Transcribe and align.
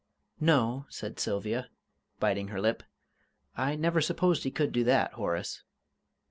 "No," 0.39 0.87
said 0.89 1.19
Sylvia, 1.19 1.69
biting 2.19 2.47
her 2.47 2.59
lip. 2.59 2.81
"I 3.55 3.75
never 3.75 4.01
supposed 4.01 4.41
he 4.43 4.49
could 4.49 4.71
do 4.71 4.83
that, 4.85 5.13
Horace." 5.13 5.61